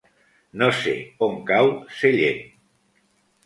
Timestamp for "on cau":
1.29-1.71